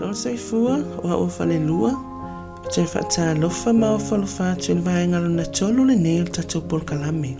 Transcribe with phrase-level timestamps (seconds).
[0.00, 1.92] Malo soifua o a ufalelua
[2.64, 6.24] i te whaatalofa ma o whalofa atu i le vaenga luna tolu le nei o
[6.24, 7.36] tatou polkalame.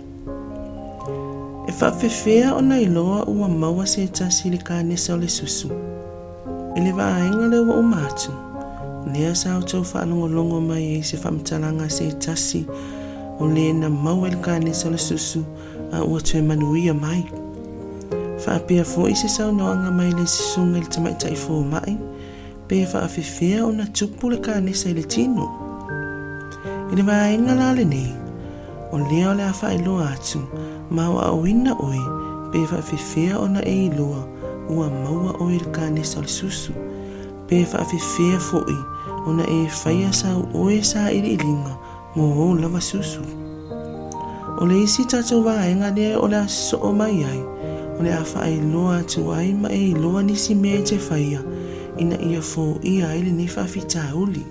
[1.67, 5.69] E whaafewhea o na iloa ua maua se tasi le kānesa o le susu.
[6.75, 8.31] I le vaenga le ua umatu,
[9.13, 12.65] lea sa o tau whaanongolongo mai e se whamtalanga se tasi
[13.39, 15.43] o le na maua le kānesa o le susu
[15.91, 17.25] a ua tue manuia mai.
[18.45, 21.97] Whaapea fo i se sau noanga mai le sisunga le tamaita i fo mai,
[22.67, 25.45] pe whaafewhea o na tupu le kānesa i le tino.
[26.91, 28.09] I le vaenga la le nei,
[28.91, 30.41] o lea o le a whaeloa atu,
[30.89, 32.01] ma o au ina oi,
[32.51, 34.25] pe whaafewhea o na e iloa,
[34.69, 36.73] ua maua o i le kānesa o le susu.
[37.47, 38.77] Pe whaafewhea fo i,
[39.27, 41.77] o na e whaia sau oe sa i ilinga,
[42.15, 43.21] mo o lava susu.
[44.57, 47.41] O le isi tatou vaenga lea o le a so o mai ai,
[47.99, 51.43] o le a whaeloa atu ai ma e iloa nisi mea te whaia,
[51.97, 54.45] ina ia fo ia ai le nei whaafita uli.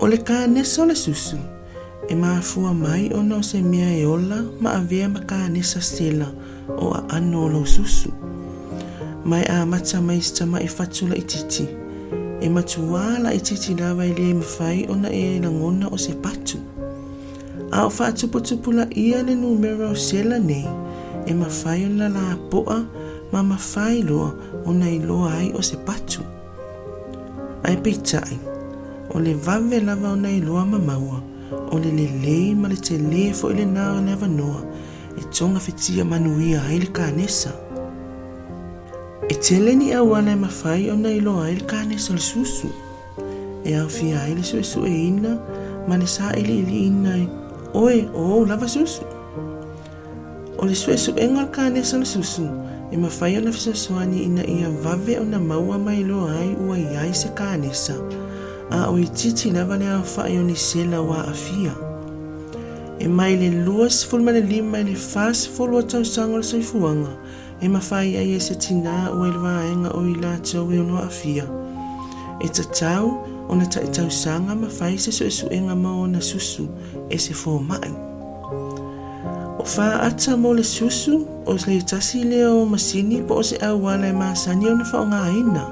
[0.00, 1.36] O le kānesa o le susu,
[2.08, 6.30] e mafua mai ona o se mea e ola ma avea ma kānesa stela
[6.78, 8.10] o a ano o lo susu.
[9.24, 11.24] Mai a mata mai sta mai fatula i
[12.40, 16.58] e matuala i titi lava i le mawhai ona e langona o se patu.
[17.72, 20.66] A o whaatuputupula ia le numero o sela nei,
[21.26, 22.86] e mawhai ona la poa
[23.32, 24.32] ma mawhai loa
[24.66, 26.22] ona i loa ai o se patu.
[27.64, 28.38] Ai peitai,
[29.14, 30.78] o le vave lava ona i loa ma
[31.70, 33.64] o le le lei ma le te le fo i le
[34.12, 34.62] avanoa,
[35.18, 37.50] e tonga fitia manuia ai le kānesa.
[39.28, 42.70] E tele ni au ala e mawhai o nei loa ai le kānesa le susu.
[43.64, 45.36] E au fia ai le sue sue ina,
[45.88, 47.28] ma le sa ili ili ina e,
[47.74, 49.04] oe, o, lava susu.
[50.58, 52.46] O le sue enga le kānesa le susu,
[52.90, 53.72] e mawhai o na fisa
[54.04, 57.94] ina ia vave o na maua mai loa ai ua iai se kānesa,
[58.70, 61.74] a o i titi lava le whai o ni sela wa a.
[62.98, 67.14] E mai le le lima e le fas fulu o le soifuanga,
[67.62, 70.98] e mawhai ai e se tina ua i vaenga o i la tau e ono
[70.98, 71.46] a fia.
[72.40, 76.06] E ta tau, o na tai tau sanga mawhai se so e su ma o
[76.06, 76.68] na susu
[77.08, 78.09] e se fō mai.
[79.60, 84.12] o faata mo le susu o le tasi le masini po o se auala e
[84.12, 85.64] masani ona faaogāina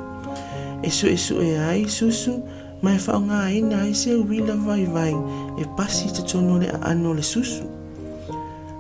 [0.85, 2.43] e ai susu
[2.83, 5.17] ma e faaogāina ai se wila vai vai
[5.57, 7.65] e pasi totonu o le ano le susu.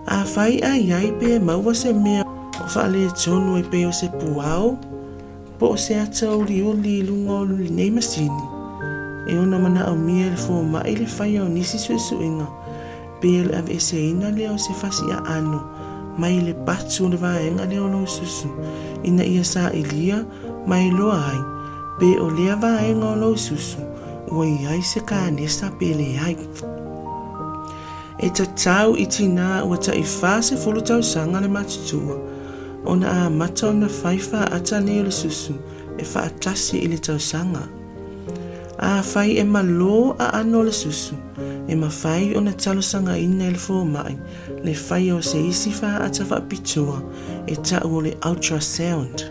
[0.06, 2.24] A fai ai ai pe maua se mea
[2.60, 4.76] o tono e pe o se puao
[5.58, 8.44] po se o se ata uliuli i luga o nei masini.
[9.24, 12.67] E ona mana manaʻaumia i le fomaʻi le faia o nisi susu suʻesuʻiga
[13.20, 14.72] pe le ave e se ina le o se
[15.26, 15.60] ano,
[16.18, 18.48] mai le patu le vaenga le o susu,
[19.04, 20.24] ina ia sa ilia,
[20.66, 21.40] mai loa ai,
[21.98, 23.78] pe o lea vaenga o lo susu,
[24.30, 26.36] ua i ai se kānesa pe le ai.
[28.18, 32.18] E ta tau i tina ua ta i whase fulu tau sanga le matutua,
[32.84, 35.54] o na a mata o na whaifa ata leo le susu,
[35.98, 37.62] e wha atasi i le tau sanga.
[38.78, 41.14] A whai e malo a ano le susu,
[41.68, 44.16] e ma whai o na talo sanga ina i le fō mai,
[44.64, 47.02] le whai o se isi wha ata wha pitua,
[47.46, 49.28] e ta o le ultrasound.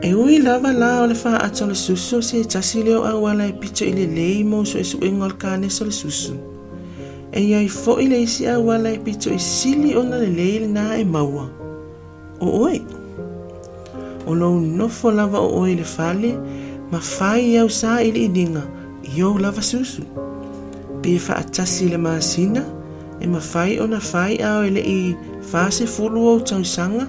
[0.00, 3.46] E ui lava la o le wha ata le susu se tasi leo a wala
[3.46, 6.34] e pito i le lei so e su ngol kane so le susu.
[7.32, 10.28] E iai fo i le isi a wala e pito i sili o na le
[10.28, 11.50] lei le na e maua.
[12.40, 12.80] O oi.
[14.26, 16.32] O lo nofo lava o oi le fale,
[16.90, 18.64] ma fai au sa i le idinga,
[19.14, 20.25] i o lava susu.
[21.02, 22.64] Pe fa atasi le masina
[23.20, 27.08] e ma fai o na fai au ele i fase fulu o tausanga,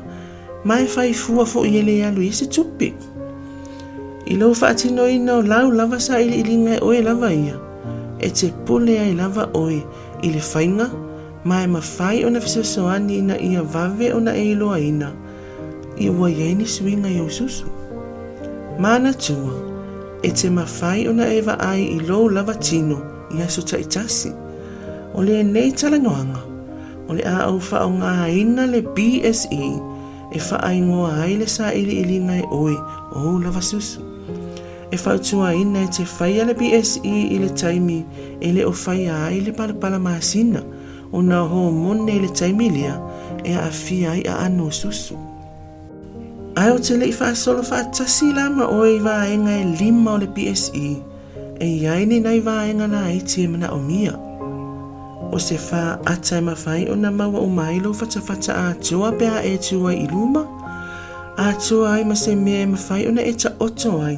[0.63, 2.93] mai fai fua fo i ele alu i se tupi.
[4.27, 7.55] I lau fa atino ina o lau lava sa ili ilinga e oe lava ia.
[8.19, 9.81] E te pule ai lava oe
[10.23, 10.89] i le whainga,
[11.43, 15.11] mai ma fai o na fisa soani ina ia vave o na e iloa ina.
[15.97, 17.65] I ua ieni swinga i ususu.
[18.79, 19.55] Mana tua,
[20.23, 24.31] e te ma fai o na eva ai i lau lava tino i aso taʻitasi
[25.17, 26.47] o lenei talanoaga
[27.09, 29.69] o le a au faaogāina le bse e.
[30.31, 32.75] e Faaigoa ai le sa iliiliga ngai oe
[33.15, 34.03] o lava susu.
[34.91, 38.03] E faautūāina e te faia le bse i le taimi
[38.41, 40.63] e le ʻofaia ai le palapala masina
[41.11, 42.99] ona homone i le taimi taimilia
[43.43, 45.15] e aafia ai a ano susu.
[46.57, 50.97] Ae o te leʻi faasolo faatasi lama oe i vaega e lima o le bse
[51.59, 54.13] e iai nai vaenga na iti e mana o mia.
[55.31, 59.11] O se wha ata e mawhai o na maua o mailo whata whata a tua
[59.11, 60.47] pēa e tua i luma.
[61.37, 64.17] A tua ai ma se mea e mawhai o na e ta oto ai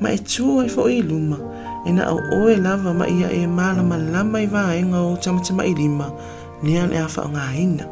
[0.00, 1.38] ma e tua i fo i luma,
[1.86, 5.74] e na au oe lava ma ia e malama lama i vaenga o tamatama i
[5.74, 6.12] lima,
[6.62, 7.86] nia le afa o ngā hina.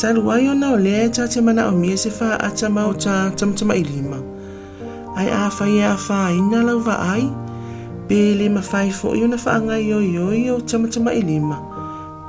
[0.00, 2.86] Talu wai o na o lea ta te mana o mia se wha ata ma
[2.88, 4.20] o ta tamatama i lima.
[5.16, 7.28] Ai afa i afa ina lau va ai,
[8.08, 10.60] pe le ma fai fo i o na wha ngai o i o i o
[10.60, 11.58] tamatama i lima.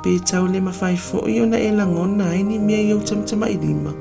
[0.01, 2.93] Pe tau le ma fai fo i o na e langona ai ni mia i
[2.93, 3.93] o tamatama i lima.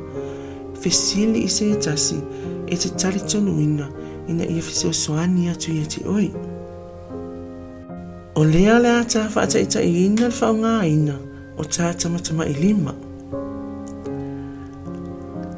[0.81, 2.17] Fesili i tasi,
[2.67, 3.21] e te tali
[3.63, 3.89] ina,
[4.29, 6.31] ia fese o soani atu i ati oi.
[8.35, 11.19] O lea le ata whaata ita i ina
[11.59, 12.95] o tā tamatama lima.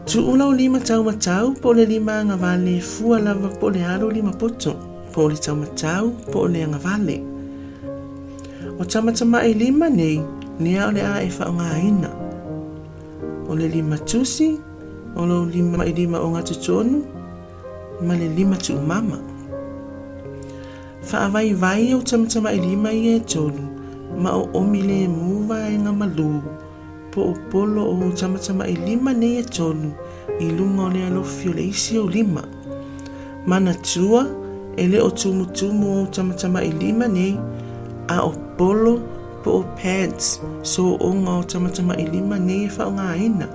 [0.06, 4.08] Tu ula lima tau matau po le lima anga vale fua lava po le aro
[4.10, 7.18] lima poto po le tau matau po le anga vale.
[8.78, 10.22] O tamatama i lima nei
[10.60, 12.10] lea o le a e whaunga ina.
[13.48, 14.58] O le lima tusi,
[15.16, 17.02] o lo lima i lima o ngatu tonu,
[18.06, 19.18] ma le lima tu mama.
[21.08, 23.64] Whaawai vai o tamatama i lima i e tolu,
[24.18, 26.42] ma o omi le muwa e ngā malu,
[27.10, 29.90] po o polo o tamatama i lima nei e tolu,
[30.38, 32.44] i lunga o le alofio le isi o lima.
[33.46, 34.26] Mana tua,
[34.78, 37.34] e le o tumu tumu o tamatama i lima nei,
[38.08, 39.00] a o polo
[39.42, 43.48] po o pads, so o ngā o tamatama i lima nei e whao ngā ina.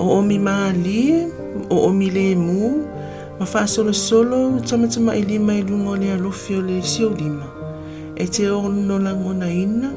[0.00, 1.28] O omi maa lie,
[1.68, 2.70] o omi le mu,
[3.38, 7.12] ma fa solo solo tamatama i lima i lunga o le alofi o le sio
[7.12, 7.44] lima.
[8.16, 9.92] E te o no la ngona ina,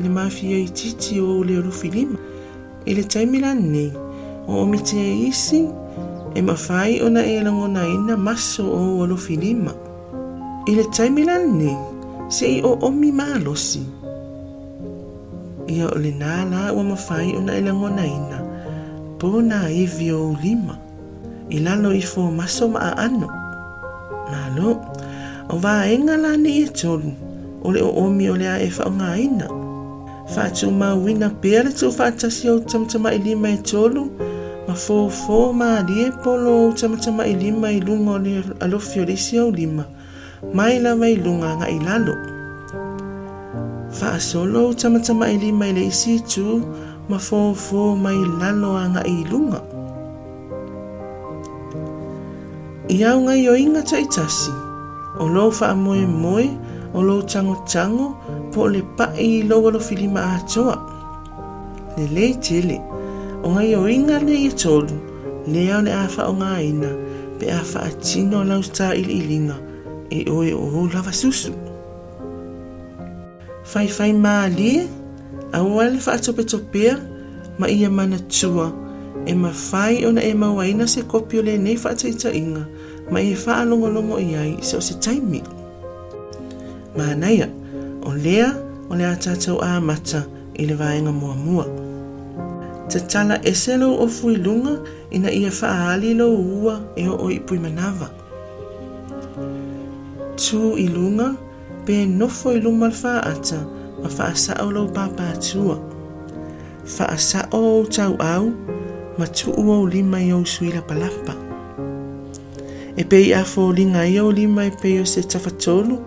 [0.00, 2.18] le mafia i titi o le alofi lima.
[2.88, 3.92] I le taimila nei,
[4.48, 4.96] o omi te
[5.28, 5.66] isi,
[6.34, 9.72] e mawhai o e la ngona ina maso o alofi lima.
[10.66, 11.76] I le taimila nei,
[12.28, 13.82] se i o omi maalosi.
[15.68, 18.38] Ia o le nāla o mawhai o na e la ngona ina,
[19.18, 20.84] po na iwi o lima
[21.50, 23.28] i lalo i fo maso ma ano.
[24.30, 24.80] Malo,
[25.52, 27.12] o wā enga la ni e tolu,
[27.62, 29.48] o le o omi o le a e wha o ngā ina.
[30.34, 34.08] Wha tu ma wina pere tu wha tasi o tamatama i lima e tolu,
[34.66, 39.04] ma fōfō mālie polo tamatama i lima i lunga o le alofio
[39.42, 39.84] au lima
[40.54, 42.14] mai la mai lunga luga agaʻi lalo.
[43.98, 46.64] Faasolo cama-cama i lima i le isi tu
[47.08, 49.60] ma fōfō mai lalo agaʻi i lunga.
[52.88, 54.52] I augaioiga taʻitasi
[55.20, 56.48] o lou faamoemoe
[56.94, 58.16] o lou tagotago
[58.52, 60.76] po o le paʻi i lou alofilima atoa
[61.96, 62.80] lelei tele.
[63.44, 64.96] O ngai o inga le i tolu,
[65.46, 66.90] le au le awha o ngā ina,
[67.38, 69.56] pe a wha atino lau sta ili ilinga,
[70.08, 71.52] e oe o o lava susu.
[73.68, 74.88] Fai fai maa lie,
[75.52, 76.96] a wale wha atope topea,
[77.58, 78.72] ma ia mana tua,
[79.28, 82.64] e ma fai ona e mawaina se kopio le nei wha ataita inga,
[83.12, 85.44] ma e wha alongolongo i ai se o se taimi.
[86.96, 87.52] Ma naia,
[88.08, 88.54] o lea
[88.88, 90.24] o le atatau a mata
[90.56, 91.83] i le vaenga mua mua.
[92.88, 94.78] Te tala e selo o fui lunga
[95.10, 98.10] ina ia wha aali lo ua e o o i pui manawa.
[100.36, 101.34] Tu i lunga,
[101.86, 103.60] pe nofo i luma le wha ata,
[104.02, 105.80] ma wha asa o lo papa atua.
[106.98, 108.52] Wha asa o tau au,
[109.18, 111.34] ma tu ua o lima i suila palapa.
[112.96, 115.98] E pei a fo linga i au lima e pei o se tawhatolu,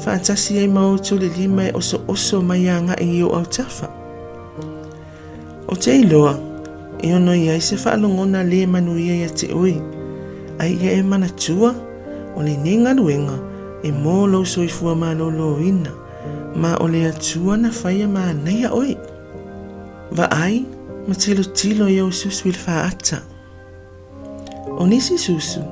[0.00, 4.01] wha atasi ai mautu le lima e oso oso mai i o tafa.
[5.72, 6.38] O te iloa,
[7.00, 9.80] e ono i aise wha alongona le manu ia ia te oi,
[10.60, 11.72] ai ia e mana tua,
[12.36, 13.38] o le nenga luenga,
[13.82, 15.88] e mō lau soifua ma lo lo ina,
[16.54, 18.98] ma o le atua na whaia ma neia oi.
[20.12, 20.66] Va ai,
[21.08, 23.22] ma tilo tilo i au susu il wha ata.
[24.76, 25.64] O nisi susu,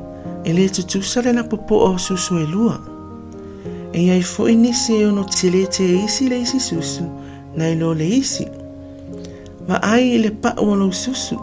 [0.44, 2.80] e le tutusa le na popo o susu e lua.
[3.92, 7.04] E iai fo i nisi e ono tile te isi le isi susu,
[7.54, 8.59] na ilo le isi.
[9.68, 11.36] Va ai le pa o lo susu,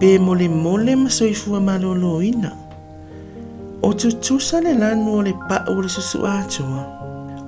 [0.00, 2.52] pe mole mole ma soifua ma lo lo ina.
[3.82, 6.82] O tutusa le lanu o le pa o le susu atua.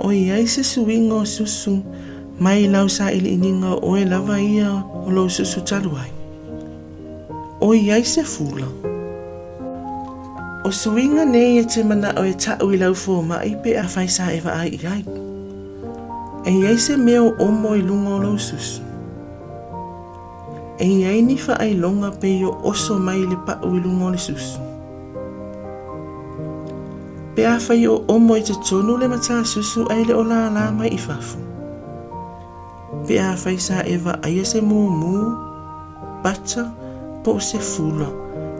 [0.00, 1.82] O iai se suinga o susu,
[2.38, 6.12] mai lau sa ili ininga o e lava ia o lo susu taluai.
[7.60, 8.68] O iai se fula.
[10.64, 13.86] O suinga nei e te mana o e tau i lau fō mai pe a
[13.88, 15.04] whai sa e ai i ai.
[16.44, 18.85] E iai se meo omo i lunga o lo susu.
[20.78, 24.04] E iai ni wha ai longa pe i o oso mai le pa i lunga
[24.04, 24.60] o le susu.
[27.34, 30.70] Pe a whai o omo i te tonu le mata susu ai le o la
[30.78, 31.46] mai i fafu
[33.06, 35.14] pe a whai sa ewa aia se mū mū,
[36.24, 36.64] bata,
[37.22, 38.08] po se fula,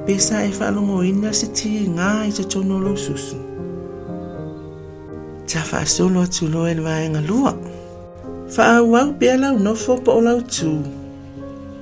[0.06, 3.38] pesa e whaalongoina se ti ngā i te tono lo susu.
[5.50, 7.54] Ta whaasolo atu loe le vaenga lua.
[8.54, 10.40] Whaauau pia lau nofo po o lau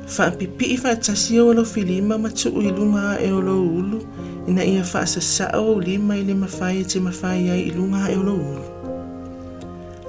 [0.05, 0.19] tū.
[0.19, 4.01] Whaapipi i whaatasi o lo filima ma tu i lunga e o lo ulu
[4.47, 8.17] ina ia whaasasa o lima i le mawhai e te mawhai ai i lunga e
[8.17, 8.65] o lo ulu.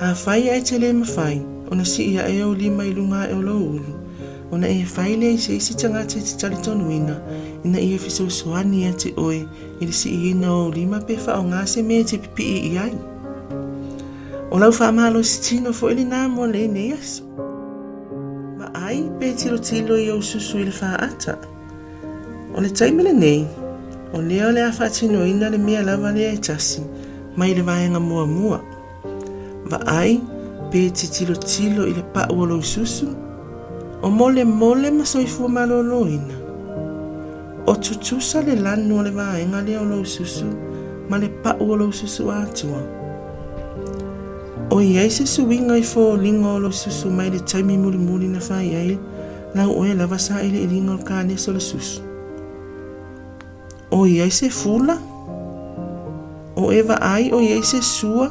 [0.01, 1.39] A whai ai te le mawhai,
[1.71, 3.93] o na si ia e o lima i lunga e o lo ulu.
[4.51, 7.15] O na ia whai le i se isi tangata te tali tonu ina,
[7.63, 9.47] ia fiso soani a te oe,
[9.79, 12.93] i le si ina o lima pe ngā se mea te pipi i i ai.
[14.51, 16.27] O lau wha malo si tino fo ili nā
[18.85, 21.33] ai pe tilo tilo i au susu i le wha ata.
[22.55, 23.41] O le taimele nei,
[24.13, 24.87] o leo le a wha
[25.25, 26.81] ina le mea lava le e tasi,
[27.35, 28.59] mai le vaenga mua mua.
[29.69, 30.21] Va ai,
[30.71, 33.07] pe te tilo tilo i le pa uolo susu,
[34.01, 34.43] o mole
[34.91, 36.37] ma soifua malo lo ina.
[37.67, 40.45] O tutusa le lanu o le vaenga le o susu,
[41.09, 42.94] ma le pa uolo susu atua.
[44.69, 48.97] o iai se suiga i foliga o lo susu mai le taimi mulimuli na faiai
[49.55, 52.01] lau oe lava sa i le iliga o le le susu
[53.91, 54.97] o iai se fula?
[56.55, 58.29] O e vaai o iai se sua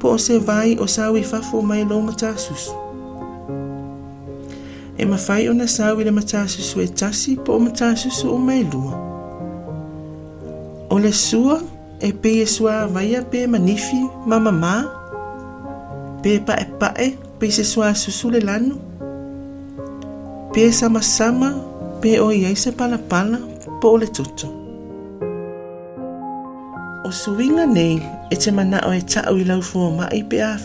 [0.00, 2.86] po o se vai o sa i fafo mai louga tasusu
[4.98, 8.96] e mafai ona sau i le matasusu e tasi po o matasusu o mai lua.
[10.88, 11.60] O le sua
[12.00, 15.05] e pe peia e suā avaia pe manifi ma mamā.
[16.22, 17.08] Pe pa e pa e
[17.38, 18.76] pe se sua susu le lanu.
[20.52, 21.52] Pe sama sama
[22.00, 23.38] pe o iai se pala pala
[23.80, 24.08] po o le.
[27.06, 30.56] O suinga nei e te mana o e tau i lau fua mai pe a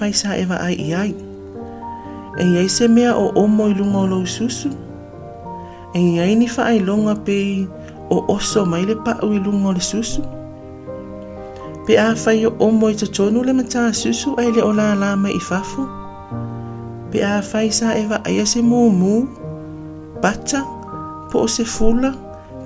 [0.49, 1.13] wa ai.
[2.39, 4.69] E iai se mea o omo i lunga o lau susu.
[5.93, 7.67] E iai ni wha ai longa pe
[8.09, 10.40] o oso mai le pa i lunga o le susu.
[11.91, 15.35] pe a fai o omo i totonu le mata susu ai le ola la mai
[15.35, 15.83] i fafu.
[17.11, 19.15] Pe a fai sa eva aia se mūmū,
[20.23, 20.61] bata,
[21.31, 22.11] po se fula,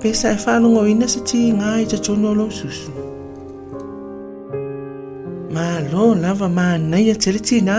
[0.00, 2.92] pe sa e whanongo ina se ti ngā i totonu lo susu.
[5.54, 7.76] ma lo lava ma nei a tere tina,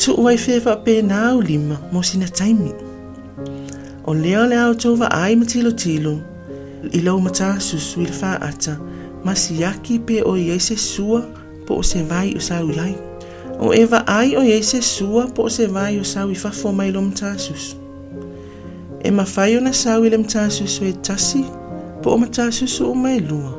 [0.00, 2.72] tu uai fewa pe nā au lima mo sina taimi.
[4.06, 6.14] O leo le au tova ai matilo tilo,
[6.92, 8.78] ilau mata susu il fa ata,
[9.24, 11.22] Masiyaki pe oyese sua
[11.66, 12.94] po se vai usawi yai.
[13.58, 17.76] O eva ai oyese sua po se vai usawi fa foma ilom tasus.
[19.02, 21.44] E mafai ona sawi lem tasus we tasi
[22.02, 23.54] po o matasus o mai lua.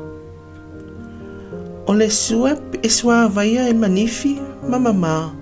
[1.86, 5.36] O le sua e sua vaia e manifi ma mama.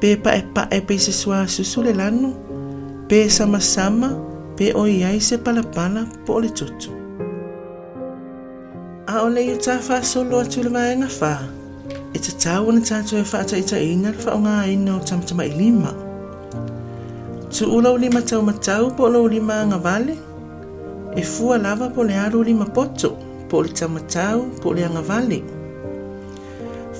[0.00, 2.34] Pe pa e pa e pe se sua susu le lanu.
[3.08, 4.14] Pe sama sama
[4.56, 7.05] pe oyese palapala po le tutu.
[9.16, 11.38] A o le i ta fa solo atu le vaenga fa.
[12.12, 15.00] E ta tau na tatu e fa ta ita inga fa o ngā ina o
[15.08, 15.92] tamtama i lima.
[17.48, 20.16] Tu ula lima tau matau po lo lima ngā vale.
[21.16, 23.14] E fua lava po le aru lima poto
[23.48, 25.40] po le tamatau po le anga vale.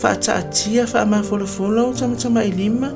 [0.00, 2.94] Whaata ma folo folo o tamatama i lima,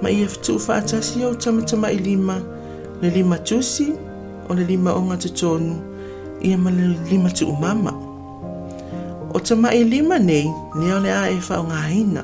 [0.00, 2.40] ma ia fitu whaata si o tamatama i lima,
[3.02, 3.92] le lima tusi
[4.48, 5.76] o le lima o ngata tonu,
[6.40, 8.11] ia ma le lima tu.
[9.34, 10.44] O tama i lima nei,
[10.76, 12.22] leo le a e wha ngā hina.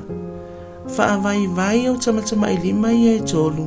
[0.93, 3.65] Wha vai vai o tamatama i lima i e tolu,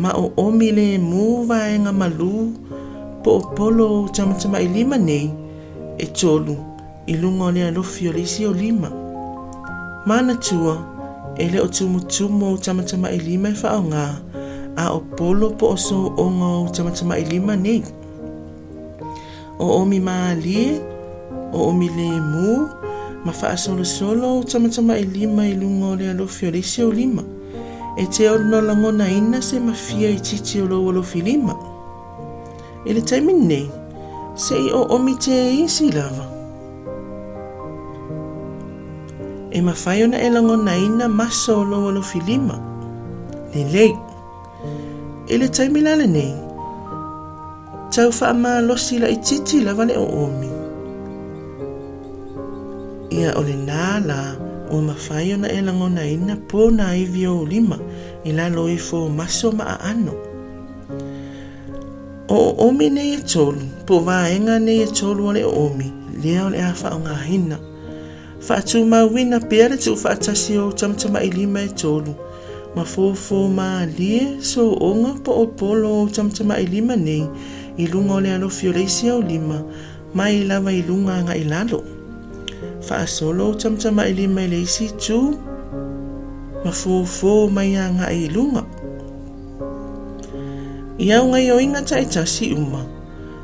[0.00, 2.48] ma o omi le mu vai ngā malu,
[3.20, 5.28] po o polo o tamatama i lima nei,
[6.00, 6.56] e tolu
[7.12, 8.88] i lunga o lea lofi o lisi o lima.
[10.08, 10.78] Mana tua,
[11.36, 14.06] e le o tumu tumu o tamatama i lima e whao ngā,
[14.80, 17.84] a o polo po o so o ngā o tamatama i lima nei.
[19.60, 20.80] O omi maa lie,
[21.52, 22.66] o omi le mu,
[23.24, 26.82] ma wha solo solo o tamatama i lima i lunga o lea lofi o lisi
[26.82, 27.22] o lima.
[27.96, 28.38] E te o
[29.40, 31.54] se ma fia i titi o lo o lofi lima.
[32.84, 33.70] E le taimi nei,
[34.34, 35.32] se i o omi te
[35.64, 36.32] isi lava.
[39.52, 42.56] E ma whai ona e lango na ina maso o loa lo filima.
[43.52, 43.94] Le lei.
[45.28, 46.34] E le taimi lale nei.
[47.92, 50.61] Tau wha ma losi la i titi lava le o omi.
[53.12, 54.36] Ia olenala
[54.70, 57.78] umafayo na elangona ina po na hivyo ulima
[58.24, 60.12] ila loifo maso maaano.
[62.28, 65.92] O omi nei e tolu, po vaenga nei e tolu ole omi,
[66.22, 67.58] lea ole a faongahina.
[68.40, 72.14] Fatu mawina pere tu fatasi o tamtama ilima e tolu,
[72.74, 77.28] ma fofo ma lie so onga po o polo o tamtama ilima nei,
[77.76, 79.62] ilunga ole alo fioleisi o lima,
[80.14, 82.01] ma ilava ilunga nga ilalo
[82.82, 85.38] faasolo chamchama ili mailesi chu.
[86.64, 88.64] Mafofo maiaga ai luga
[90.98, 92.84] i augai o iga taʻitasi uma.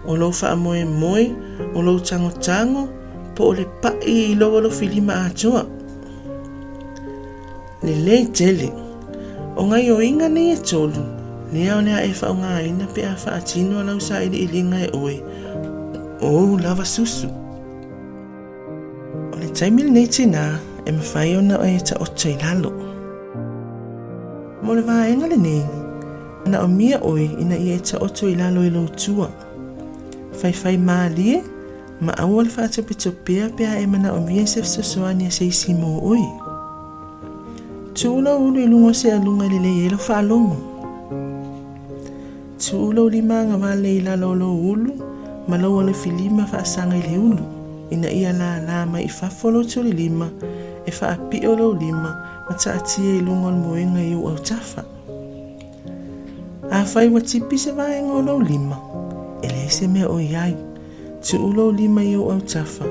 [0.06, 1.24] O lou faamoemoe
[1.74, 2.88] o lou tagotago
[3.34, 5.64] po o le paʻi i lova lofilima e, atoa
[7.82, 8.70] lelei tele
[9.56, 11.02] o gai o iga nei e tolu
[11.52, 15.18] lea o le aʻe faaaogāina pe a faatino a lau sa iliʻiliga e oe.
[16.22, 17.28] Ou lava susu.
[19.58, 22.70] Taimil nei tina e mawhai ona o e ta oto lalo.
[24.62, 25.66] Mo le waa le nei,
[26.46, 28.86] na o mia oi ina i e ta oto i lalo e i lau.
[30.38, 31.42] Whai whai maa lie,
[32.00, 35.74] ma au le whaata pito pia pia e mana o mia se fsasoani a seisi
[35.74, 36.22] mō oi.
[37.98, 40.56] Tūla ulu i lungo se alunga le le elo whaalongo.
[42.62, 44.92] Tūla uli maa ngā wale i lalo lo ulu,
[45.48, 47.57] ma lau ale filima whaasanga i le ulu.
[47.90, 50.28] ina ia la la mai fafolo tuli lima
[50.84, 52.10] e fa o lo lima
[52.48, 54.84] ma ta atia i lunga moenga i au tafa.
[56.70, 58.76] A fai wa tipi se vaenga o lo lima
[59.42, 60.56] e le se mea o iai
[61.20, 62.84] tu ulo lima i au tafa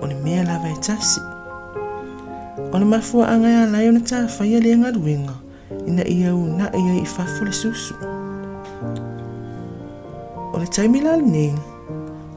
[0.00, 1.20] o ne mea lava e tasi.
[2.72, 5.34] O ne mafua anga ya lai o na ta fai le ngaruenga
[5.86, 7.94] ina ia u na ia i fafolo susu.
[10.52, 11.71] O le taimilal nei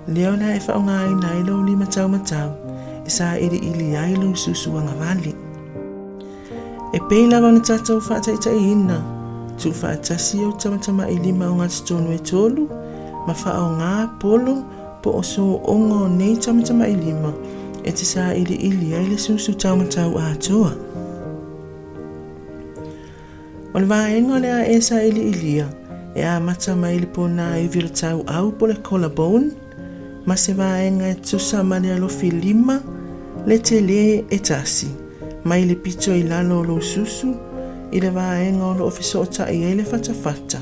[0.07, 2.53] leo na e whaonga ai nai lau lima tau matau,
[3.05, 5.33] e sa iri ili ai lu susu anga vali.
[6.93, 9.01] E pei lava na tātou whātai tai ina,
[9.57, 12.67] tu whātasi au tamatama i lima o ngā tonu e tolu,
[13.25, 14.55] ma whao ngā polo
[15.01, 17.33] po o so ongo nei tamatama i lima,
[17.81, 20.71] e te sa iri ili ai le susu tau matau a toa.
[23.73, 25.65] O le vāenga le a e sa ili ilia,
[26.15, 29.64] e a mata mai li pona i vira tau au po le collarbone,
[30.25, 32.81] ma se vaega e tusa ma le alofilima
[33.45, 34.89] le tele e tasi
[35.43, 37.35] mai le pito i lalo o lou susu
[37.91, 40.59] i le vaega o loo fesootaʻi ai le fatafata.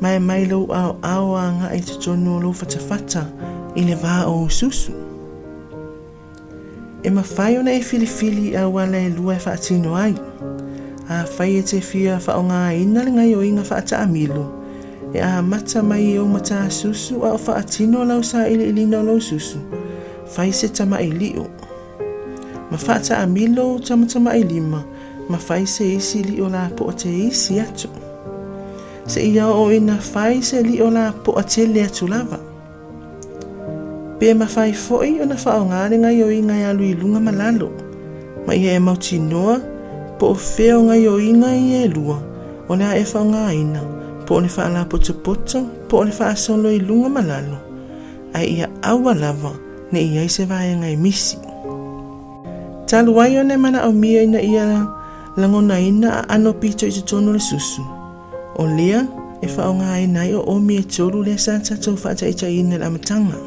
[0.00, 3.26] Ma e mai lou aoao agaʻi totonu o lou fatafata
[3.74, 4.94] i le va o susu.
[7.02, 10.14] E mafai ona e filifili auala e lua e faatino ai
[11.08, 14.57] afai e te fia faaogāina legai o inga faataʻamilo
[15.12, 18.84] e a mata mai e o mata susu a o faatino lau sa ili ili
[18.84, 19.58] no lo susu.
[20.26, 21.46] Fai se tama i lio
[22.70, 24.84] ma faata amilo tama tama i lima
[25.28, 27.88] ma se isi la po o te isi atu.
[29.06, 32.38] Se ia o ina fai se la po o te le atu lava.
[34.20, 37.72] Pe ma fai foi o na ngare ngai o inga ya lui lunga malalo.
[38.46, 38.80] Ma ia e
[40.18, 42.20] po o feo ngai o inga i e lua.
[42.68, 43.04] O na e
[43.54, 43.97] ina
[44.28, 47.56] po ni fa la pocha pocha po ni fa so lo i lunga malalo.
[48.36, 49.56] Ai ia awa lava
[49.88, 51.40] ne ia se va ngai misi.
[52.84, 54.84] Tal wai ona mana o mia ina ia
[55.40, 57.80] lango na ina ano picho i tsono le susu.
[58.60, 59.08] O lea
[59.40, 62.28] e fa ai ngai nai o mi e choru le sa cha cho fa cha
[62.28, 63.40] ina la matanga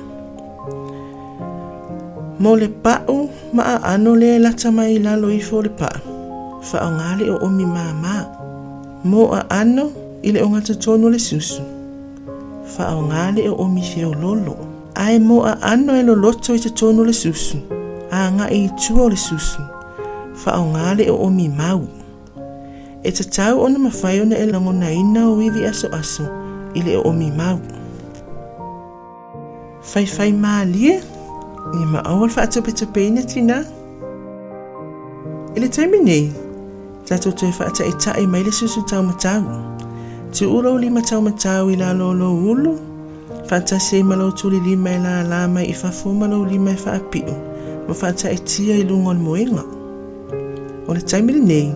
[2.42, 6.10] mo le pa'u ma ano le lata mai lalo i fo le pa'u.
[6.66, 8.26] Fa o o omi mama
[9.06, 11.64] mo a ano i le o gatotonu o le susu.
[12.76, 14.56] Faaogā le o omi feololo
[14.96, 17.58] ae moa ano e loloto i totonu o le susu.
[18.12, 19.62] Agaʻi itua o le susu.
[20.44, 21.82] Faaogā le o omi mau.
[23.04, 26.28] E tatau ona mafai ona e lagonaina o ivi asoaso
[26.76, 27.58] i le o omi mau.
[29.82, 31.02] Faifai malie
[31.74, 33.64] ia maau le faatapetapeina tinā
[35.56, 36.32] i le taimi nei.
[37.10, 39.81] Tatou toe faataʻitaʻi mai le susu taumatau
[40.32, 42.80] Te ulo lima tau matau i la lo ulu.
[43.50, 46.96] Fata se malo tuli lima i la la mai i fafo malo lima i fa
[46.96, 47.36] apiu.
[47.88, 49.64] Ma fata e tia i lungon moenga.
[50.88, 51.76] O le taimili nei,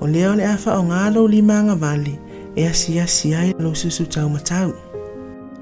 [0.00, 2.18] o leo le afa o ngalo lima nga vali
[2.54, 4.72] e asi asi ai lo susu tau matau.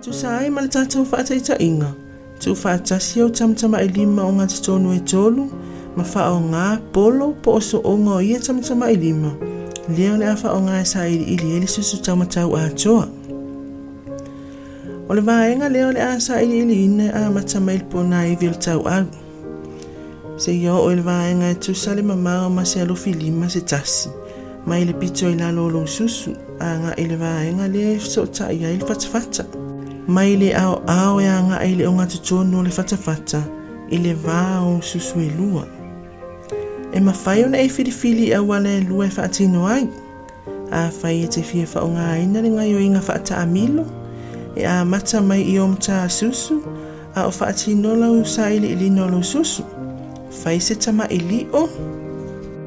[0.02, 1.94] Tu sa ai mala tātou fata i ta inga.
[2.40, 5.48] Tu fata si au tamtama i lima o ngā tonu e tolu.
[5.96, 9.32] Ma fa o ngā polo po oso so o ngā ia tamtama i lima.
[9.32, 9.55] Leo
[9.88, 13.06] lea o le afaʻoga e saʻiliʻili ai le susutamatau atoa
[15.08, 18.48] o le vaega lea o le asa ili ili e amata mai le pona ivi
[18.48, 19.08] o le taualu
[20.36, 24.10] seia oo i le vaega e tusa le mamao ma se alofilima se tasi
[24.66, 29.44] mai le pito i lalolou susu agaʻi ile vaega lea e fesootaʻi ai le fatafata
[30.08, 33.40] mai le aoao e agaʻi i le oga totonu o le fatafata
[33.90, 35.75] i ile vā o susu e lua.
[36.92, 39.88] E mawhai ona e whiriwhiri a wale e lua e whaatino ai.
[40.72, 43.86] A whai e te whia wha o ngā ina ringa i o inga whaata amilo.
[44.56, 46.62] e a mata mai i o mta susu
[47.14, 49.62] a o whaatino lau sa ili ili no lau susu.
[50.30, 51.68] Fai se tama ili o.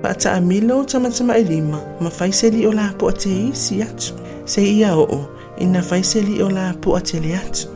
[0.01, 3.81] Paata a milo tama tama ilima ma fai se li o la po te isi
[3.81, 4.13] atu.
[4.45, 5.19] Se ia o o
[5.57, 7.67] ina fai se li o la po te le atu.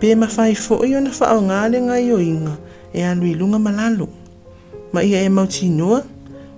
[0.00, 2.56] Pe ma fai fo i o na wha o ngāle inga
[2.92, 4.08] e alu ilunga malalo.
[4.96, 6.00] ma e ia e mautinoa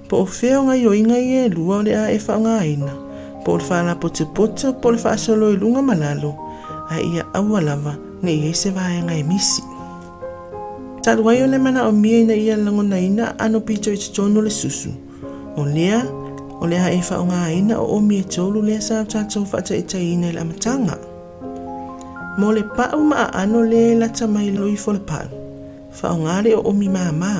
[0.09, 2.95] po o feoga ioiga ia e lua o le a e faagāina
[3.43, 6.31] po o le falapotepota po o le faasaloiluga ma lalo
[6.87, 9.63] ae ia aua lava neʻiai se vaega e misi.
[11.03, 14.95] Talu ai o le manaʻomia ina ia lagonaina ano pito i totonu o le susu.
[15.57, 16.07] O lea
[16.61, 20.27] o le a e faaaogāina o omi e tolu lea sa o tatou faataʻitaʻiina e
[20.27, 20.95] i e le amataga
[22.39, 25.31] mo le paʻu ma aano lē lata mai loi folapa'u
[25.91, 27.35] faaogā le o omi mamā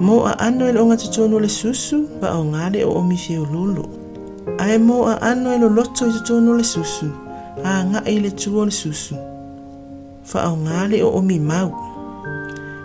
[0.00, 3.42] Mo a ano e lo ngata tonu le susu, wa o ngāre o omi fio
[3.42, 3.82] lulu.
[4.62, 7.10] Ai mo a ano e lo loto i tonu le susu,
[7.64, 9.18] a nga e le tuo le susu.
[10.22, 11.74] Fa o ngāle o omi mau.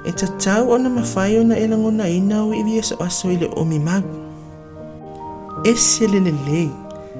[0.05, 3.37] E ta tau ona mawhai ona e lango na ina o iwi esa aso i
[3.37, 4.01] le omi mau.
[5.63, 6.65] E se le le le,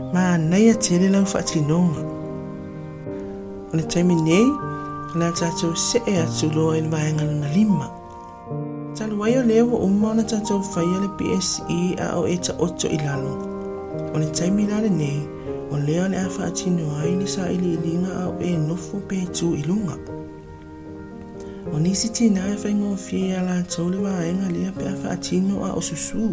[0.10, 2.02] ma nei a tele lau whaatinonga.
[3.70, 4.50] O le taimi nei,
[5.14, 8.03] la tatou se e atu loa i le vaenga luna lima.
[9.04, 12.54] Talu wai o leo o umma ona tātou whaia le PSE a o e ta
[12.56, 13.34] oto i lalo.
[14.16, 15.20] O le taimi lale nei,
[15.76, 19.20] o leo le a whaatino ai ni sa ili ilinga a o e nofo pe
[19.36, 20.00] tu i lunga.
[21.74, 25.68] O nisi tina e whaingo o fie la tau le waenga lea pe a whaatino
[25.68, 26.32] a o susu.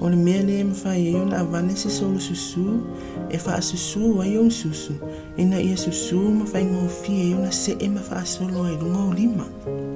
[0.00, 2.80] O le mea le ma whai e o na avane se solo susu,
[3.28, 4.96] e wha susu wa i o susu,
[5.36, 7.88] e na ia susu ma whaingo o fie e o na se e
[8.24, 9.91] solo e lunga o lima.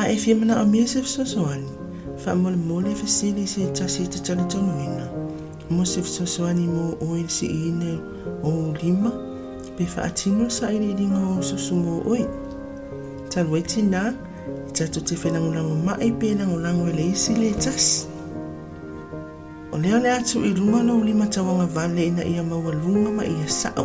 [0.00, 1.68] A e fie mana o mea se fsosoani,
[2.24, 4.40] wha mole mole fasili se tasi te tali.
[5.68, 8.00] Mo se fsosoani mo o il si ine
[8.42, 9.12] o lima,
[9.76, 12.24] pe wha atino sa ili ringa o susu mo oi.
[13.28, 14.14] Talwe tina,
[14.68, 18.06] i tatu te whenangulango mai pe langulango e le isi le tasi.
[19.72, 23.24] O leo le atu i runga no lima tawanga vale ina ia maua lunga ma
[23.24, 23.84] ia sao.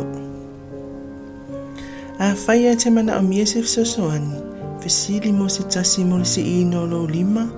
[2.18, 4.55] A whai e te mana mia se fsosoani,
[4.86, 7.50] fesili mo se tasi mo le si ino lo lima,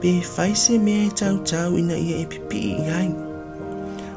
[0.00, 3.10] pe whai se mea e tau tau ina ia e pipi i ai.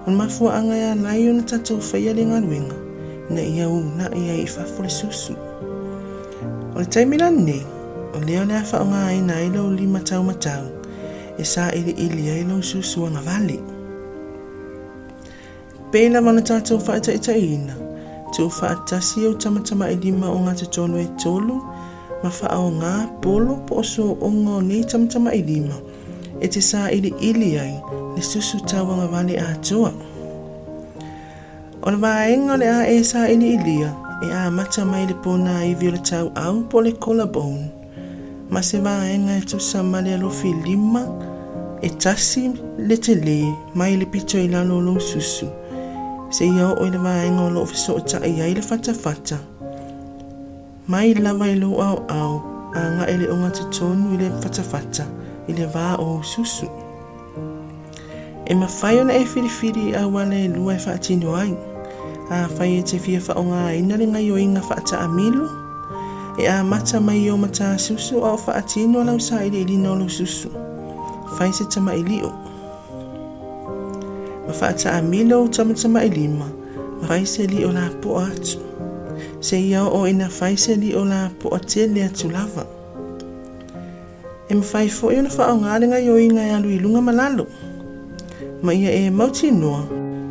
[0.06, 2.78] On mafua anga ia lai o na tatou whaia le ngaruenga,
[3.34, 5.34] na ia u na ia i whafole susu.
[6.76, 7.66] O le taimila nei,
[8.14, 10.70] o le awha o ngā ina i lo lima tau matau,
[11.42, 13.58] e sa ili ili ai lo susu anga vale.
[15.90, 17.74] Pēla wana tātou whaita i taina,
[18.38, 21.58] tu whaatasi au tamatama i lima o e tolu,
[22.24, 25.78] ma wha o ngā polo po o ngā nei tamatama i lima,
[26.42, 27.76] e te sa ili ili ai,
[28.16, 29.92] le susu tau anga vale a toa.
[31.82, 33.92] O le vaenga le a e sa ili ilia,
[34.24, 37.72] e a mata mai le pona i vio le tau au po le collarbone,
[38.50, 41.04] ma se vaenga e tusa ma le alofi lima,
[41.82, 43.40] e tasi le te le
[43.74, 45.48] mai le pito i lalo lo susu.
[46.30, 48.94] Se ia o i le vaenga o lo fiso o ta i ai le fata
[48.94, 49.49] fata.
[50.90, 52.42] Mai lava i lo au au,
[52.74, 55.06] a nga ele o ngati tonu i le fata fata,
[55.46, 56.66] i le va o susu.
[58.50, 61.54] E ma whai ona e whiriwhiri a wale lua e whaatino ai.
[62.34, 65.08] A whai e te fia wha o ngā ina le ngai o inga whaata a
[65.08, 65.46] milo.
[66.42, 70.10] E a mata mai o mata susu au whaatino lau sa ili ili no lo
[70.10, 70.50] susu.
[71.38, 72.34] Whai se tama i lio.
[74.48, 76.50] Ma whaata a milo tama tama i lima.
[77.02, 78.69] Ma whai se li o la po atu.
[79.42, 80.28] Se ia o ina
[80.78, 82.66] li o la po a te le atu lava.
[84.50, 86.70] E ma whai fo i ona wha o ngā renga i o inga e alu
[86.70, 87.46] i lunga malalo.
[88.62, 89.88] Ma ia e mauti noa.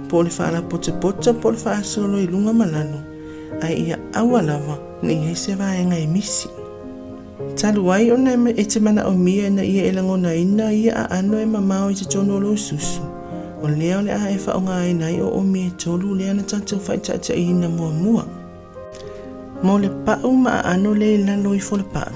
[0.09, 3.01] Po le wha ala pote pota po le wha solo i lunga malalo.
[3.63, 6.49] Ai ia awa lava ni ia se vaenga e misi.
[7.57, 11.17] Talu wai ona e te mana o mia na ia e langona ina ia a
[11.17, 13.01] ano e mamao i te tono lo susu.
[13.63, 16.43] O leo le a e o e nai o o mia e tolu lea na
[16.43, 17.33] tātou whai tata
[19.63, 22.15] mo le pa'u ma aano le lalo i folapa'u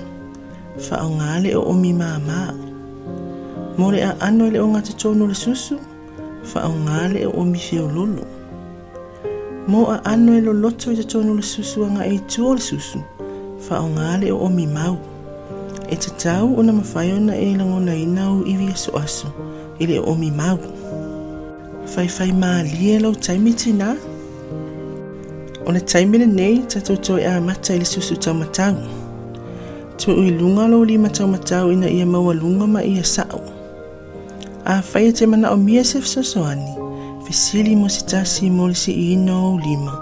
[0.87, 2.43] fa'aogā le o omi māmā
[3.79, 5.79] mo le a'ano i le o gatotonu le susu.
[6.43, 8.25] Fa'aogā le o omi feolulu
[9.71, 12.99] mo a'ano e loloto i totonu le susuaga e itu o le susu.
[13.63, 14.99] Fa'aogā le o omi mau.
[15.89, 19.31] E tatau ona mafai ona e lagonaina ou iwi asoaso
[19.79, 20.59] i le o omi mau.
[21.87, 23.95] Faifai malie lou taimi tinā
[25.65, 28.75] O le taimile nei, tatou toi a mata i le susu tau matau.
[29.99, 33.39] Tu ui lunga lo li matau matau ina ia maua lunga ma ia sao.
[34.67, 36.75] A whai te mana o mia se fsosoani,
[37.25, 39.95] fesili mo se tasi mo le si ino lima,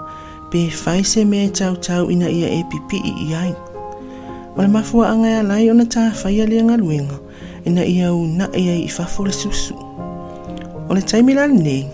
[0.49, 3.53] pe fai se mea tau tau ina ia e pipi i iai.
[4.57, 7.19] O le mafua anga ya lai ona tā whai ali anga luenga,
[7.65, 9.77] ina ia u na ia i fafo le susu.
[10.89, 11.85] O le taimila nei,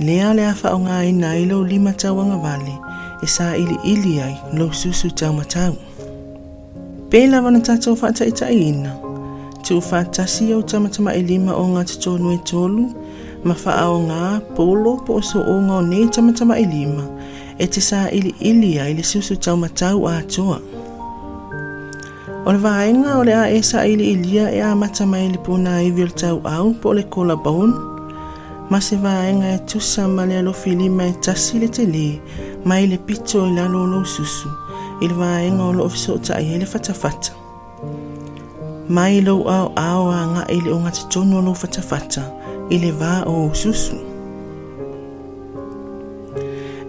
[0.00, 2.74] lea le afa o ngā ina i lau lima tau anga vale,
[3.22, 3.26] e
[3.58, 5.74] ili ili ai lau susu tau matau.
[7.10, 8.92] Pēla wana tātou whata i ta ina,
[9.62, 12.88] tu whatasi au tamatama i lima o ngā tatonu e tolu,
[13.44, 17.04] ma wha o ngā polo po so o ngā o tamatama i lima,
[17.58, 20.58] e te sa ili ili ai le susu tau matau a toa.
[22.46, 25.38] O le vaenga o le a e sa ili ilia e a mata mai le
[25.38, 27.72] puna i vil tau au po le kola baun.
[28.70, 32.20] Ma se vaenga e tusa ma le alo fili mai tasi le te le
[32.66, 34.50] mai le pito i lalo lo susu.
[35.00, 37.32] I le vaenga o lo ofiso ta i hele fata fata.
[38.88, 42.22] Mai lo au au a nga i le o ngati tono lo fata fata
[42.70, 43.94] i le va o susu.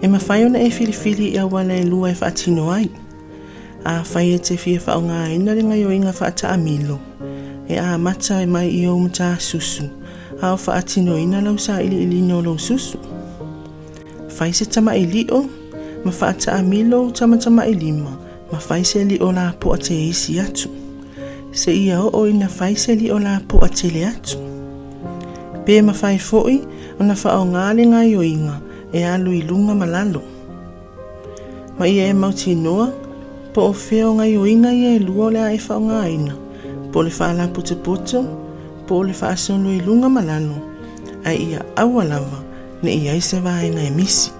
[0.02, 2.90] E ma fai ona e fili fili i a wala e lua e fatino ai.
[3.84, 6.98] A fai e te fia o inga fa ata amilo.
[7.68, 9.86] E a mata e mai i o mta susu.
[10.42, 12.98] A o fa atino ina lau sa ili ili no lau susu.
[14.28, 15.57] Fai se tama i li o,
[16.04, 18.12] ma whaata a milo tamatama i lima
[18.52, 20.68] ma whaiseli o la po te isi atu.
[21.52, 24.38] Se ia o o ina whaiseli o la po a tele atu.
[25.66, 26.60] Pe ma whai fo'i
[27.00, 28.60] o na ngāle inga
[28.92, 30.22] e alu i lunga malalo.
[31.78, 32.90] Ma ia e mauti noa,
[33.52, 36.34] po o feo ngā i o inga i e lua lea e whao ngā ina.
[36.92, 38.24] Po le whaala puta puta,
[38.86, 40.56] po le whaasolo i lunga malalo,
[41.24, 42.44] a ia awalawa
[42.82, 44.32] ne ia i se vāenga e misi.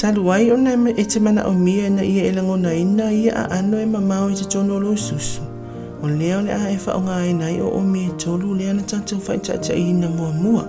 [0.00, 3.12] Talu ai o na e te mana o mia na ia e lango na ina
[3.12, 5.42] ia a ano e mamao i te tono lo susu.
[6.02, 8.80] O leo le a e whao ngā ina i o o mia tolu lea na
[8.80, 10.64] tātou whaitata i ina mua mua.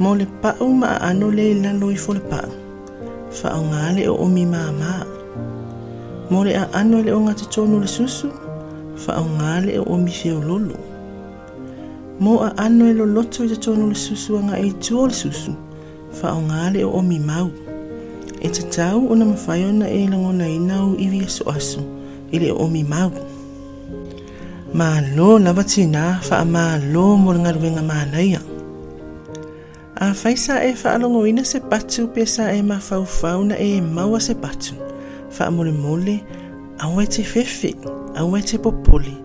[0.00, 2.50] Mo le pau ma a ano le lalo i fo le pau.
[3.30, 5.06] Whao ngā le o omi maa maa.
[6.30, 8.26] Mo le a ano le o ngati tonu le susu,
[9.06, 10.74] wha o ngale o omi feo lolo.
[12.18, 15.06] Mo a ano e lo loto i te tonu le susu a ngā e tuo
[15.06, 15.54] le susu,
[16.18, 17.63] wha o ngale o omi mau.
[18.44, 21.80] E te tau o na mawhai ona e langona i nau i via so asu,
[22.30, 23.08] i le omi mau.
[24.74, 28.40] Ma lo lava tina wha a ma lo mo le ngaruenga ma naia.
[29.96, 32.76] A whaisa e wha alongo ina se patu pesa e ma
[33.48, 34.74] na e maua se patu.
[35.30, 36.20] Fa mole mole
[36.80, 37.72] a we te fefe
[38.14, 39.16] a we te popoli.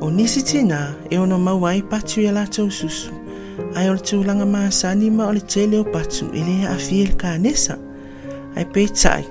[0.00, 3.12] O nisi tina e ono mawai patu ya lato susu.
[3.76, 6.74] Ai o tu langa ma sani ma o le tele o patu i le a
[6.74, 7.83] fiel ka nesa
[8.56, 9.24] ai pe tai.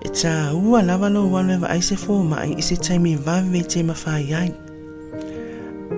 [0.00, 3.62] E ta ua lava lo wale va ai se fo mai i se taimi vave
[3.66, 4.50] te mawhai ai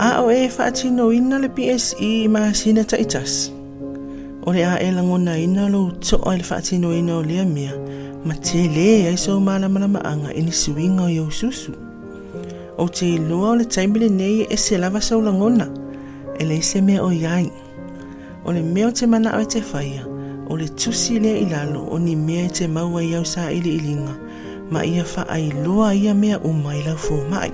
[0.01, 3.53] a o e fa tino ina le PSE ma sina ta itas.
[4.47, 7.45] O le a e langona ina lo to o le fa tino ina o le
[7.45, 7.77] mia
[8.25, 11.73] ma te le ai so mana mana maanga ini suinga o iau susu.
[12.79, 15.69] O te iloa o le taimile nei e se lava sau langona,
[16.39, 17.51] e le se mea o iai.
[18.45, 20.07] O le mea o te mana o te whaia,
[20.51, 23.53] o le tusi lea i lalo o ni mea i te maua i au sa
[23.53, 24.15] ili ilinga.
[24.71, 27.51] Ma ia whaai loa ia mea uma i lau fō.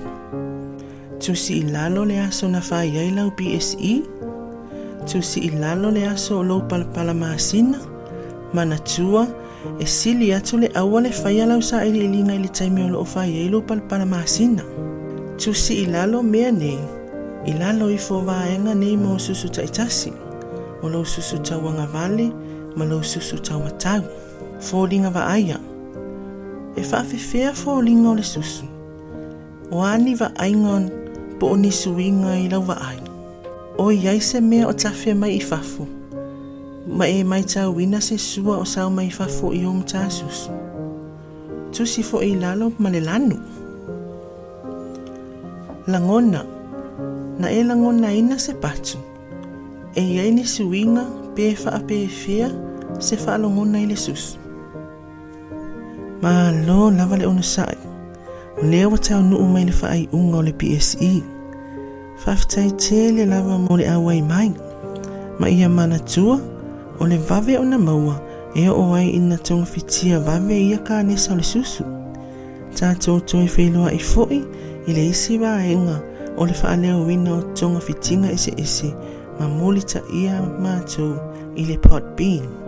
[1.19, 4.01] Tusi i lalo le aso na whaai ai lau BSE,
[5.05, 7.77] tusi i lalo le aso o lau palapala maasina,
[8.53, 9.27] mana tua
[9.79, 12.89] e sili atu le awa le whaia lau sa ili ilinga i le taimi o
[12.89, 14.63] lau whaai ai lau palapala maasina.
[15.37, 16.79] Tusi i lalo mea nei,
[17.45, 18.25] i lalo i fō
[18.73, 20.13] nei mō susu taitasi,
[20.81, 22.33] o lau susu tauanga vali,
[22.77, 24.05] ma lo susu tau matau,
[24.61, 25.57] Fōlinga wa aia.
[26.77, 27.17] E whaafe
[27.57, 28.65] fōlinga o le susu,
[29.71, 30.89] o ani wa aingon
[31.39, 32.99] po o ni suinga i lau wa ai.
[33.77, 35.87] O iai se mea o tawhia mai i fafu,
[36.87, 40.53] ma e mai tau wina se sua o sao mai fafu i om ta susu.
[41.73, 43.37] Tusi fo i lalo ma le lanu.
[45.87, 46.45] Langona,
[47.39, 48.97] na e langona ina se patu.
[49.95, 52.66] E iai ni suinga pe fa a pe fea
[52.99, 54.37] se faalogona i le susu
[56.21, 57.77] malo lava le ona sai.
[58.57, 61.23] o le lea ua taunuu mai le faaiʻuga o le pse
[62.17, 64.51] faafetaitele lava mo le auai mai
[65.39, 66.39] ma ia manatua
[66.99, 68.21] o le vave ona maua
[68.55, 71.83] e o ai ina togafitia vave ia ka kanesa o le susu
[72.73, 74.39] tatou toe feiloaʻi foʻi
[74.87, 76.01] i le isi vaega
[76.37, 78.93] o le faaleoina o tonga fitinga ese ese,
[79.39, 79.81] ma moli
[80.13, 81.17] ia matou
[81.55, 82.66] i le potbean